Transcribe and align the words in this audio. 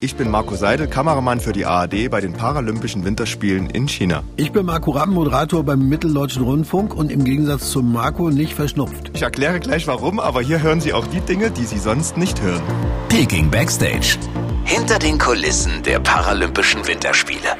Ich 0.00 0.14
bin 0.14 0.30
Marco 0.30 0.54
Seidel, 0.54 0.86
Kameramann 0.86 1.40
für 1.40 1.50
die 1.50 1.66
ARD 1.66 2.08
bei 2.08 2.20
den 2.20 2.32
Paralympischen 2.32 3.04
Winterspielen 3.04 3.68
in 3.68 3.88
China. 3.88 4.22
Ich 4.36 4.52
bin 4.52 4.64
Marco 4.64 4.92
Ramm, 4.92 5.10
Moderator 5.10 5.64
beim 5.64 5.88
Mitteldeutschen 5.88 6.44
Rundfunk 6.44 6.94
und 6.94 7.10
im 7.10 7.24
Gegensatz 7.24 7.72
zu 7.72 7.82
Marco 7.82 8.30
nicht 8.30 8.54
verschnupft. 8.54 9.10
Ich 9.14 9.22
erkläre 9.22 9.58
gleich 9.58 9.88
warum, 9.88 10.20
aber 10.20 10.40
hier 10.40 10.62
hören 10.62 10.80
Sie 10.80 10.92
auch 10.92 11.08
die 11.08 11.20
Dinge, 11.20 11.50
die 11.50 11.64
Sie 11.64 11.78
sonst 11.78 12.16
nicht 12.16 12.40
hören. 12.40 12.62
Peking 13.08 13.50
Backstage. 13.50 14.18
Hinter 14.64 15.00
den 15.00 15.18
Kulissen 15.18 15.82
der 15.82 15.98
Paralympischen 15.98 16.86
Winterspiele. 16.86 17.56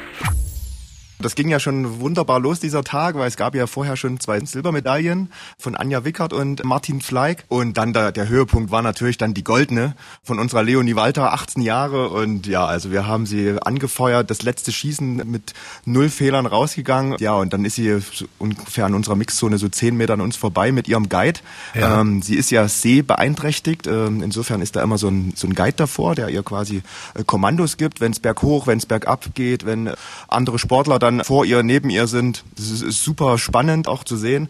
Das 1.21 1.35
ging 1.35 1.49
ja 1.49 1.59
schon 1.59 1.99
wunderbar 1.99 2.39
los, 2.39 2.61
dieser 2.61 2.81
Tag, 2.81 3.15
weil 3.15 3.27
es 3.27 3.35
gab 3.35 3.53
ja 3.53 3.67
vorher 3.67 3.97
schon 3.97 4.21
zwei 4.21 4.39
Silbermedaillen 4.39 5.29
von 5.57 5.75
Anja 5.75 6.05
Wickert 6.05 6.31
und 6.31 6.63
Martin 6.63 7.01
Fleig. 7.01 7.43
Und 7.49 7.77
dann 7.77 7.91
der, 7.91 8.13
der 8.13 8.29
Höhepunkt 8.29 8.71
war 8.71 8.81
natürlich 8.81 9.17
dann 9.17 9.33
die 9.33 9.43
goldene 9.43 9.95
von 10.23 10.39
unserer 10.39 10.63
Leonie 10.63 10.95
Walter, 10.95 11.33
18 11.33 11.61
Jahre. 11.61 12.07
Und 12.07 12.47
ja, 12.47 12.65
also 12.65 12.91
wir 12.91 13.05
haben 13.05 13.25
sie 13.25 13.57
angefeuert, 13.61 14.31
das 14.31 14.43
letzte 14.43 14.71
Schießen 14.71 15.29
mit 15.29 15.53
null 15.83 16.07
Fehlern 16.07 16.45
rausgegangen. 16.45 17.17
Ja, 17.19 17.33
und 17.33 17.51
dann 17.51 17.65
ist 17.65 17.75
sie 17.75 17.99
ungefähr 18.37 18.85
an 18.85 18.93
unserer 18.93 19.17
Mixzone 19.17 19.57
so 19.57 19.67
zehn 19.67 19.97
Meter 19.97 20.13
an 20.13 20.21
uns 20.21 20.37
vorbei 20.37 20.71
mit 20.71 20.87
ihrem 20.87 21.09
Guide. 21.09 21.41
Ja. 21.73 21.99
Ähm, 21.99 22.21
sie 22.21 22.35
ist 22.35 22.49
ja 22.49 22.69
sehbeeinträchtigt. 22.69 23.87
Ähm, 23.87 24.23
insofern 24.23 24.61
ist 24.61 24.77
da 24.77 24.83
immer 24.83 24.97
so 24.97 25.09
ein, 25.09 25.33
so 25.35 25.47
ein 25.47 25.53
Guide 25.53 25.73
davor, 25.75 26.15
der 26.15 26.29
ihr 26.29 26.43
quasi 26.43 26.81
äh, 27.15 27.25
Kommandos 27.25 27.75
gibt, 27.75 27.99
wenn 27.99 28.13
es 28.13 28.21
berghoch, 28.21 28.67
wenn 28.67 28.77
es 28.77 28.85
bergab 28.85 29.35
geht, 29.35 29.65
wenn 29.65 29.91
andere 30.29 30.57
Sportler 30.57 30.97
dann 30.97 31.08
dann 31.09 31.23
vor 31.23 31.45
ihr, 31.45 31.63
neben 31.63 31.89
ihr 31.89 32.07
sind. 32.07 32.43
Das 32.55 32.69
ist, 32.69 32.81
ist 32.81 33.03
super 33.03 33.37
spannend 33.37 33.87
auch 33.87 34.03
zu 34.03 34.17
sehen. 34.17 34.49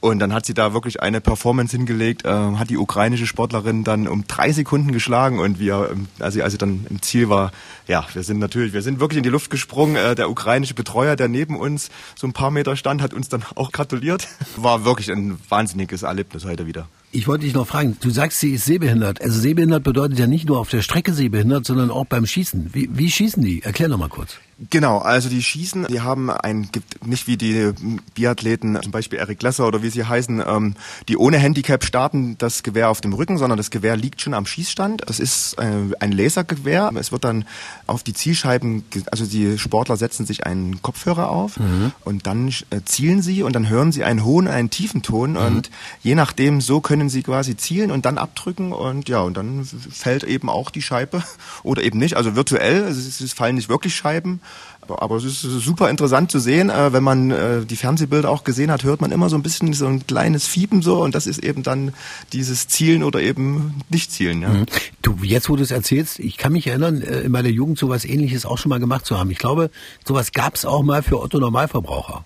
Und 0.00 0.18
dann 0.18 0.32
hat 0.32 0.46
sie 0.46 0.54
da 0.54 0.72
wirklich 0.72 1.02
eine 1.02 1.20
Performance 1.20 1.76
hingelegt, 1.76 2.24
äh, 2.24 2.28
hat 2.30 2.70
die 2.70 2.78
ukrainische 2.78 3.26
Sportlerin 3.26 3.84
dann 3.84 4.08
um 4.08 4.26
drei 4.26 4.50
Sekunden 4.50 4.92
geschlagen 4.92 5.38
und 5.38 5.60
wir, 5.60 5.94
als 6.18 6.32
sie, 6.32 6.42
als 6.42 6.52
sie 6.52 6.58
dann 6.58 6.86
im 6.88 7.02
Ziel 7.02 7.28
war, 7.28 7.52
ja, 7.86 8.06
wir 8.14 8.22
sind 8.22 8.38
natürlich, 8.38 8.72
wir 8.72 8.80
sind 8.80 8.98
wirklich 8.98 9.18
in 9.18 9.24
die 9.24 9.30
Luft 9.30 9.50
gesprungen. 9.50 9.96
Äh, 9.96 10.14
der 10.14 10.30
ukrainische 10.30 10.72
Betreuer, 10.72 11.16
der 11.16 11.28
neben 11.28 11.54
uns 11.54 11.90
so 12.16 12.26
ein 12.26 12.32
paar 12.32 12.50
Meter 12.50 12.76
stand, 12.76 13.02
hat 13.02 13.12
uns 13.12 13.28
dann 13.28 13.44
auch 13.56 13.72
gratuliert. 13.72 14.26
War 14.56 14.86
wirklich 14.86 15.10
ein 15.10 15.38
wahnsinniges 15.50 16.02
Erlebnis 16.02 16.46
heute 16.46 16.66
wieder. 16.66 16.88
Ich 17.12 17.28
wollte 17.28 17.44
dich 17.44 17.52
noch 17.52 17.66
fragen, 17.66 17.98
du 18.00 18.08
sagst, 18.08 18.40
sie 18.40 18.52
ist 18.52 18.64
sehbehindert. 18.64 19.20
Also 19.20 19.38
sehbehindert 19.38 19.82
bedeutet 19.82 20.18
ja 20.18 20.26
nicht 20.26 20.46
nur 20.46 20.60
auf 20.60 20.70
der 20.70 20.80
Strecke 20.80 21.12
sehbehindert, 21.12 21.66
sondern 21.66 21.90
auch 21.90 22.06
beim 22.06 22.24
Schießen. 22.24 22.70
Wie, 22.72 22.88
wie 22.90 23.10
schießen 23.10 23.42
die? 23.44 23.62
Erklär 23.62 23.88
noch 23.88 23.98
mal 23.98 24.08
kurz. 24.08 24.38
Genau, 24.68 24.98
also 24.98 25.30
die 25.30 25.42
schießen, 25.42 25.86
die 25.86 26.02
haben 26.02 26.28
ein, 26.28 26.68
gibt 26.70 27.06
nicht 27.06 27.26
wie 27.26 27.38
die 27.38 27.72
Biathleten, 28.14 28.78
zum 28.82 28.92
Beispiel 28.92 29.18
Eric 29.18 29.42
Lesser 29.42 29.66
oder 29.66 29.82
wie 29.82 29.88
sie 29.88 30.04
heißen, 30.04 30.42
ähm, 30.46 30.74
die 31.08 31.16
ohne 31.16 31.38
Handicap 31.38 31.82
starten 31.82 32.36
das 32.36 32.62
Gewehr 32.62 32.90
auf 32.90 33.00
dem 33.00 33.14
Rücken, 33.14 33.38
sondern 33.38 33.56
das 33.56 33.70
Gewehr 33.70 33.96
liegt 33.96 34.20
schon 34.20 34.34
am 34.34 34.44
Schießstand. 34.44 35.04
Das 35.06 35.18
ist 35.18 35.54
äh, 35.54 35.94
ein 36.00 36.12
Lasergewehr. 36.12 36.90
Es 36.96 37.10
wird 37.10 37.24
dann 37.24 37.46
auf 37.86 38.02
die 38.02 38.12
Zielscheiben, 38.12 38.84
also 39.10 39.24
die 39.24 39.58
Sportler 39.58 39.96
setzen 39.96 40.26
sich 40.26 40.44
einen 40.44 40.82
Kopfhörer 40.82 41.30
auf 41.30 41.58
mhm. 41.58 41.92
und 42.04 42.26
dann 42.26 42.48
äh, 42.48 42.82
zielen 42.84 43.22
sie 43.22 43.42
und 43.42 43.54
dann 43.54 43.70
hören 43.70 43.92
sie 43.92 44.04
einen 44.04 44.24
hohen, 44.24 44.46
einen 44.46 44.68
tiefen 44.68 45.00
Ton 45.02 45.32
mhm. 45.32 45.38
und 45.38 45.70
je 46.02 46.14
nachdem 46.14 46.60
so 46.60 46.82
können 46.82 47.08
sie 47.08 47.22
quasi 47.22 47.56
zielen 47.56 47.90
und 47.90 48.04
dann 48.04 48.18
abdrücken 48.18 48.72
und 48.72 49.08
ja, 49.08 49.20
und 49.20 49.38
dann 49.38 49.64
fällt 49.64 50.22
eben 50.24 50.50
auch 50.50 50.68
die 50.68 50.82
Scheibe 50.82 51.24
oder 51.62 51.82
eben 51.82 51.98
nicht, 51.98 52.18
also 52.18 52.36
virtuell, 52.36 52.82
es, 52.82 53.22
es 53.22 53.32
fallen 53.32 53.54
nicht 53.54 53.70
wirklich 53.70 53.94
Scheiben, 53.94 54.40
aber 54.88 55.16
es 55.16 55.24
ist 55.24 55.42
super 55.42 55.90
interessant 55.90 56.30
zu 56.30 56.38
sehen, 56.38 56.70
äh, 56.70 56.92
wenn 56.92 57.02
man 57.02 57.30
äh, 57.30 57.64
die 57.64 57.76
Fernsehbilder 57.76 58.30
auch 58.30 58.44
gesehen 58.44 58.70
hat, 58.70 58.84
hört 58.84 59.00
man 59.00 59.12
immer 59.12 59.28
so 59.28 59.36
ein 59.36 59.42
bisschen 59.42 59.72
so 59.72 59.86
ein 59.86 60.06
kleines 60.06 60.46
Fiepen 60.46 60.82
so 60.82 61.02
und 61.02 61.14
das 61.14 61.26
ist 61.26 61.38
eben 61.38 61.62
dann 61.62 61.92
dieses 62.32 62.68
Zielen 62.68 63.02
oder 63.02 63.20
eben 63.20 63.82
nicht 63.88 64.12
Zielen. 64.12 64.42
Ja. 64.42 64.48
Mhm. 64.48 64.66
Du, 65.02 65.16
jetzt 65.22 65.48
wo 65.48 65.56
du 65.56 65.62
es 65.62 65.70
erzählst, 65.70 66.18
ich 66.18 66.36
kann 66.36 66.52
mich 66.52 66.66
erinnern, 66.66 67.02
äh, 67.02 67.20
in 67.20 67.32
meiner 67.32 67.48
Jugend 67.48 67.78
sowas 67.78 68.04
ähnliches 68.04 68.46
auch 68.46 68.58
schon 68.58 68.70
mal 68.70 68.80
gemacht 68.80 69.06
zu 69.06 69.18
haben. 69.18 69.30
Ich 69.30 69.38
glaube, 69.38 69.70
sowas 70.04 70.32
gab 70.32 70.54
es 70.54 70.64
auch 70.64 70.82
mal 70.82 71.02
für 71.02 71.20
Otto 71.20 71.38
Normalverbraucher. 71.38 72.24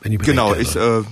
Wenn 0.00 0.12
ich 0.12 0.20
genau, 0.20 0.54
ich 0.54 0.76
äh, 0.76 1.02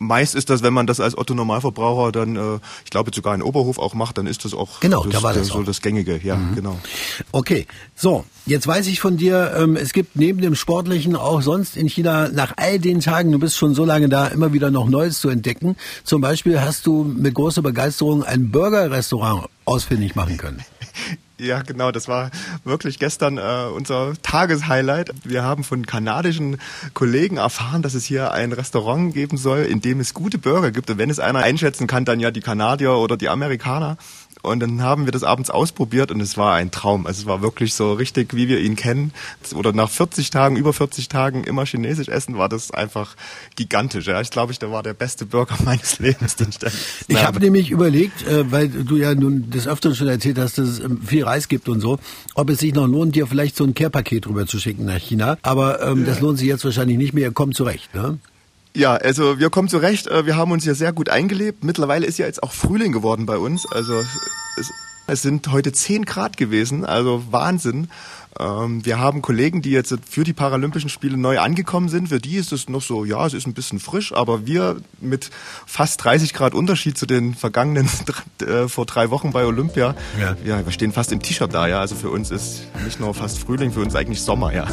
meist 0.00 0.34
ist 0.34 0.50
das, 0.50 0.62
wenn 0.62 0.72
man 0.72 0.86
das 0.86 0.98
als 0.98 1.16
Otto 1.16 1.34
Normalverbraucher 1.34 2.10
dann, 2.10 2.34
äh, 2.34 2.58
ich 2.84 2.90
glaube 2.90 3.10
sogar 3.14 3.34
in 3.34 3.42
Oberhof 3.42 3.78
auch 3.78 3.94
macht, 3.94 4.18
dann 4.18 4.26
ist 4.26 4.44
das 4.44 4.54
auch 4.54 4.80
genau, 4.80 5.04
das, 5.04 5.12
da 5.12 5.22
war 5.22 5.34
das 5.34 5.48
so 5.48 5.60
auch. 5.60 5.64
das 5.64 5.82
gängige, 5.82 6.18
ja, 6.24 6.36
mhm. 6.36 6.54
genau. 6.54 6.80
Okay, 7.32 7.66
so, 7.94 8.24
jetzt 8.46 8.66
weiß 8.66 8.86
ich 8.86 8.98
von 8.98 9.18
dir, 9.18 9.54
ähm, 9.56 9.76
es 9.76 9.92
gibt 9.92 10.16
neben 10.16 10.40
dem 10.40 10.54
Sportlichen 10.54 11.16
auch 11.16 11.42
sonst 11.42 11.76
in 11.76 11.86
China 11.86 12.30
nach 12.30 12.54
all 12.56 12.78
den 12.78 13.00
Tagen, 13.00 13.30
du 13.30 13.38
bist 13.38 13.58
schon 13.58 13.74
so 13.74 13.84
lange 13.84 14.08
da, 14.08 14.26
immer 14.28 14.54
wieder 14.54 14.70
noch 14.70 14.88
Neues 14.88 15.20
zu 15.20 15.28
entdecken. 15.28 15.76
Zum 16.02 16.22
Beispiel 16.22 16.60
hast 16.60 16.86
du 16.86 17.04
mit 17.04 17.34
großer 17.34 17.60
Begeisterung 17.60 18.24
ein 18.24 18.50
Burger-Restaurant 18.50 19.48
ausfindig 19.66 20.16
machen 20.16 20.38
können. 20.38 20.64
Ja, 21.40 21.62
genau, 21.62 21.90
das 21.90 22.06
war 22.06 22.30
wirklich 22.64 22.98
gestern 22.98 23.38
äh, 23.38 23.66
unser 23.74 24.12
Tageshighlight. 24.22 25.10
Wir 25.24 25.42
haben 25.42 25.64
von 25.64 25.86
kanadischen 25.86 26.60
Kollegen 26.92 27.38
erfahren, 27.38 27.80
dass 27.80 27.94
es 27.94 28.04
hier 28.04 28.32
ein 28.32 28.52
Restaurant 28.52 29.14
geben 29.14 29.38
soll, 29.38 29.60
in 29.60 29.80
dem 29.80 30.00
es 30.00 30.12
gute 30.12 30.36
Burger 30.36 30.70
gibt. 30.70 30.90
Und 30.90 30.98
wenn 30.98 31.08
es 31.08 31.18
einer 31.18 31.38
einschätzen 31.38 31.86
kann, 31.86 32.04
dann 32.04 32.20
ja 32.20 32.30
die 32.30 32.42
Kanadier 32.42 32.92
oder 32.92 33.16
die 33.16 33.30
Amerikaner. 33.30 33.96
Und 34.42 34.60
dann 34.60 34.82
haben 34.82 35.04
wir 35.04 35.12
das 35.12 35.22
abends 35.22 35.50
ausprobiert 35.50 36.10
und 36.10 36.20
es 36.20 36.36
war 36.36 36.54
ein 36.54 36.70
Traum. 36.70 37.06
Also 37.06 37.22
es 37.22 37.26
war 37.26 37.42
wirklich 37.42 37.74
so 37.74 37.92
richtig, 37.92 38.34
wie 38.34 38.48
wir 38.48 38.60
ihn 38.60 38.76
kennen. 38.76 39.12
Oder 39.54 39.72
nach 39.72 39.90
40 39.90 40.30
Tagen, 40.30 40.56
über 40.56 40.72
40 40.72 41.08
Tagen 41.08 41.44
immer 41.44 41.66
chinesisch 41.66 42.08
essen, 42.08 42.38
war 42.38 42.48
das 42.48 42.70
einfach 42.70 43.16
gigantisch. 43.56 44.06
Ja, 44.06 44.20
ich 44.20 44.30
glaube, 44.30 44.52
ich, 44.52 44.58
da 44.58 44.70
war 44.70 44.82
der 44.82 44.94
beste 44.94 45.26
Burger 45.26 45.56
meines 45.64 45.98
Lebens, 45.98 46.36
den 46.36 46.48
ich 46.50 46.58
Ich 47.08 47.24
habe 47.24 47.40
nämlich 47.40 47.70
überlegt, 47.70 48.26
äh, 48.26 48.50
weil 48.50 48.68
du 48.68 48.96
ja 48.96 49.14
nun 49.14 49.50
des 49.50 49.66
Öfteren 49.66 49.94
schon 49.94 50.08
erzählt 50.08 50.38
hast, 50.38 50.58
dass 50.58 50.68
es 50.68 50.80
ähm, 50.80 51.02
viel 51.02 51.24
Reis 51.24 51.48
gibt 51.48 51.68
und 51.68 51.80
so, 51.80 51.98
ob 52.34 52.50
es 52.50 52.58
sich 52.58 52.74
noch 52.74 52.86
lohnt, 52.86 53.14
dir 53.14 53.26
vielleicht 53.26 53.56
so 53.56 53.64
ein 53.64 53.74
Care-Paket 53.74 54.26
rüber 54.26 54.46
zu 54.46 54.58
schicken 54.58 54.84
nach 54.84 54.98
China. 54.98 55.38
Aber 55.42 55.82
ähm, 55.82 56.04
das 56.04 56.20
lohnt 56.20 56.38
sich 56.38 56.48
jetzt 56.48 56.64
wahrscheinlich 56.64 56.98
nicht 56.98 57.12
mehr. 57.12 57.30
Kommt 57.30 57.54
zurecht, 57.54 57.94
ne? 57.94 58.18
Ja, 58.74 58.94
also 58.94 59.38
wir 59.38 59.50
kommen 59.50 59.68
zurecht. 59.68 60.06
Äh, 60.06 60.26
wir 60.26 60.36
haben 60.36 60.52
uns 60.52 60.64
hier 60.64 60.74
sehr 60.74 60.92
gut 60.92 61.08
eingelebt. 61.08 61.64
Mittlerweile 61.64 62.06
ist 62.06 62.18
ja 62.18 62.26
jetzt 62.26 62.42
auch 62.42 62.52
Frühling 62.52 62.92
geworden 62.92 63.26
bei 63.26 63.36
uns. 63.36 63.70
Also 63.70 63.94
es, 64.58 64.70
es 65.06 65.22
sind 65.22 65.50
heute 65.50 65.72
10 65.72 66.04
Grad 66.04 66.36
gewesen, 66.36 66.84
also 66.84 67.24
Wahnsinn. 67.30 67.88
Ähm, 68.38 68.84
wir 68.84 69.00
haben 69.00 69.22
Kollegen, 69.22 69.60
die 69.60 69.70
jetzt 69.70 69.94
für 70.08 70.22
die 70.22 70.32
Paralympischen 70.32 70.88
Spiele 70.88 71.16
neu 71.16 71.40
angekommen 71.40 71.88
sind. 71.88 72.10
Für 72.10 72.20
die 72.20 72.36
ist 72.36 72.52
es 72.52 72.68
noch 72.68 72.82
so, 72.82 73.04
ja, 73.04 73.26
es 73.26 73.34
ist 73.34 73.46
ein 73.46 73.54
bisschen 73.54 73.80
frisch, 73.80 74.12
aber 74.12 74.46
wir 74.46 74.76
mit 75.00 75.30
fast 75.66 76.04
30 76.04 76.32
Grad 76.32 76.54
Unterschied 76.54 76.96
zu 76.96 77.06
den 77.06 77.34
vergangenen 77.34 77.88
äh, 78.40 78.68
vor 78.68 78.86
drei 78.86 79.10
Wochen 79.10 79.32
bei 79.32 79.44
Olympia, 79.44 79.96
ja. 80.20 80.36
ja, 80.44 80.64
wir 80.64 80.72
stehen 80.72 80.92
fast 80.92 81.10
im 81.10 81.20
T-Shirt 81.20 81.52
da, 81.52 81.66
ja. 81.66 81.80
Also 81.80 81.96
für 81.96 82.10
uns 82.10 82.30
ist 82.30 82.62
nicht 82.84 83.00
nur 83.00 83.14
fast 83.14 83.38
Frühling, 83.38 83.72
für 83.72 83.80
uns 83.80 83.96
eigentlich 83.96 84.22
Sommer, 84.22 84.54
ja. 84.54 84.68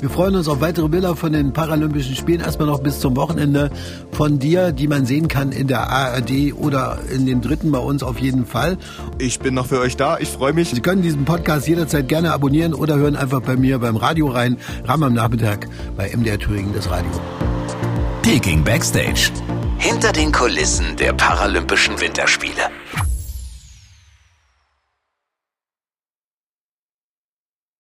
Wir 0.00 0.10
freuen 0.10 0.36
uns 0.36 0.46
auf 0.46 0.60
weitere 0.60 0.88
Bilder 0.88 1.16
von 1.16 1.32
den 1.32 1.52
Paralympischen 1.52 2.14
Spielen. 2.14 2.40
Erstmal 2.40 2.68
noch 2.68 2.80
bis 2.80 3.00
zum 3.00 3.16
Wochenende 3.16 3.70
von 4.12 4.38
dir, 4.38 4.72
die 4.72 4.88
man 4.88 5.06
sehen 5.06 5.26
kann 5.26 5.52
in 5.52 5.68
der 5.68 5.88
ARD 5.88 6.52
oder 6.54 6.98
in 7.10 7.24
den 7.24 7.40
dritten 7.40 7.72
bei 7.72 7.78
uns 7.78 8.02
auf 8.02 8.18
jeden 8.18 8.44
Fall. 8.44 8.76
Ich 9.18 9.40
bin 9.40 9.54
noch 9.54 9.66
für 9.66 9.80
euch 9.80 9.96
da. 9.96 10.18
Ich 10.18 10.28
freue 10.28 10.52
mich. 10.52 10.70
Sie 10.70 10.82
können 10.82 11.00
diesen 11.00 11.24
Podcast 11.24 11.66
jederzeit 11.66 12.08
gerne 12.08 12.32
abonnieren 12.32 12.74
oder 12.74 12.96
hören 12.96 13.16
einfach 13.16 13.40
bei 13.40 13.56
mir 13.56 13.78
beim 13.78 13.96
Radio 13.96 14.28
rein. 14.28 14.58
Ram 14.84 15.02
am 15.02 15.14
Nachmittag 15.14 15.66
bei 15.96 16.14
MDR 16.14 16.38
Thüringen 16.38 16.74
das 16.74 16.90
Radio. 16.90 17.10
Peking 18.22 18.62
Backstage. 18.64 19.30
Hinter 19.78 20.12
den 20.12 20.30
Kulissen 20.30 20.96
der 20.96 21.14
Paralympischen 21.14 21.98
Winterspiele. 22.00 22.70